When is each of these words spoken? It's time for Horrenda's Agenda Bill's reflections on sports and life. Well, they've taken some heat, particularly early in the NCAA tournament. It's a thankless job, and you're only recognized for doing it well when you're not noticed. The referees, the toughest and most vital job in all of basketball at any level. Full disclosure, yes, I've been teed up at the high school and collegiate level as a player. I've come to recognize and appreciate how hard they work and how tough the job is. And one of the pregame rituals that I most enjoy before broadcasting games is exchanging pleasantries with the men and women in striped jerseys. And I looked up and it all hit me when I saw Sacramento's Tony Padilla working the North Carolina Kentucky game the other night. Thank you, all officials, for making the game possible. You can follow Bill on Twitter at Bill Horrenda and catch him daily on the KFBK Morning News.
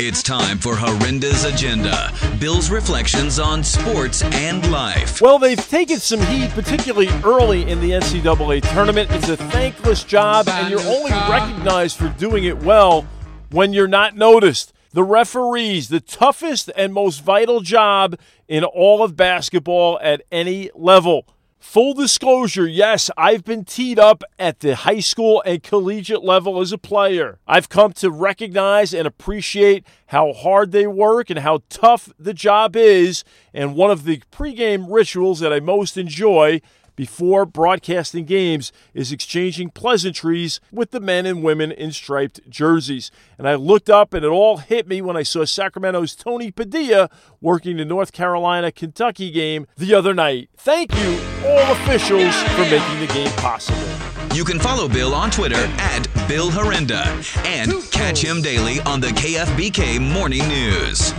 It's 0.00 0.22
time 0.22 0.58
for 0.58 0.76
Horrenda's 0.76 1.42
Agenda 1.42 2.12
Bill's 2.38 2.70
reflections 2.70 3.40
on 3.40 3.64
sports 3.64 4.22
and 4.22 4.70
life. 4.70 5.20
Well, 5.20 5.40
they've 5.40 5.58
taken 5.58 5.98
some 5.98 6.20
heat, 6.20 6.50
particularly 6.50 7.08
early 7.24 7.68
in 7.68 7.80
the 7.80 7.90
NCAA 7.90 8.62
tournament. 8.72 9.10
It's 9.10 9.28
a 9.28 9.36
thankless 9.36 10.04
job, 10.04 10.46
and 10.48 10.70
you're 10.70 10.86
only 10.86 11.10
recognized 11.10 11.96
for 11.96 12.10
doing 12.10 12.44
it 12.44 12.62
well 12.62 13.08
when 13.50 13.72
you're 13.72 13.88
not 13.88 14.14
noticed. 14.14 14.72
The 14.92 15.02
referees, 15.02 15.88
the 15.88 15.98
toughest 15.98 16.70
and 16.76 16.94
most 16.94 17.24
vital 17.24 17.60
job 17.60 18.20
in 18.46 18.62
all 18.62 19.02
of 19.02 19.16
basketball 19.16 19.98
at 20.00 20.22
any 20.30 20.70
level. 20.76 21.26
Full 21.60 21.92
disclosure, 21.92 22.68
yes, 22.68 23.10
I've 23.18 23.44
been 23.44 23.64
teed 23.64 23.98
up 23.98 24.22
at 24.38 24.60
the 24.60 24.76
high 24.76 25.00
school 25.00 25.42
and 25.44 25.60
collegiate 25.60 26.22
level 26.22 26.60
as 26.60 26.72
a 26.72 26.78
player. 26.78 27.40
I've 27.48 27.68
come 27.68 27.92
to 27.94 28.12
recognize 28.12 28.94
and 28.94 29.08
appreciate 29.08 29.84
how 30.06 30.32
hard 30.32 30.70
they 30.70 30.86
work 30.86 31.30
and 31.30 31.40
how 31.40 31.62
tough 31.68 32.10
the 32.16 32.32
job 32.32 32.76
is. 32.76 33.24
And 33.52 33.74
one 33.74 33.90
of 33.90 34.04
the 34.04 34.22
pregame 34.30 34.86
rituals 34.88 35.40
that 35.40 35.52
I 35.52 35.58
most 35.58 35.96
enjoy 35.96 36.60
before 36.98 37.46
broadcasting 37.46 38.24
games 38.24 38.72
is 38.92 39.12
exchanging 39.12 39.70
pleasantries 39.70 40.58
with 40.72 40.90
the 40.90 40.98
men 40.98 41.26
and 41.26 41.44
women 41.44 41.70
in 41.70 41.92
striped 41.92 42.40
jerseys. 42.50 43.12
And 43.38 43.48
I 43.48 43.54
looked 43.54 43.88
up 43.88 44.12
and 44.12 44.24
it 44.24 44.28
all 44.28 44.56
hit 44.56 44.88
me 44.88 45.00
when 45.00 45.16
I 45.16 45.22
saw 45.22 45.44
Sacramento's 45.44 46.16
Tony 46.16 46.50
Padilla 46.50 47.08
working 47.40 47.76
the 47.76 47.84
North 47.84 48.10
Carolina 48.10 48.72
Kentucky 48.72 49.30
game 49.30 49.68
the 49.76 49.94
other 49.94 50.12
night. 50.12 50.50
Thank 50.56 50.92
you, 50.96 51.20
all 51.46 51.70
officials, 51.70 52.34
for 52.56 52.62
making 52.62 52.98
the 52.98 53.10
game 53.14 53.30
possible. 53.36 53.78
You 54.34 54.44
can 54.44 54.58
follow 54.58 54.88
Bill 54.88 55.14
on 55.14 55.30
Twitter 55.30 55.54
at 55.78 56.02
Bill 56.26 56.50
Horrenda 56.50 57.06
and 57.46 57.72
catch 57.92 58.20
him 58.20 58.42
daily 58.42 58.80
on 58.80 59.00
the 59.00 59.08
KFBK 59.08 60.00
Morning 60.00 60.46
News. 60.48 61.14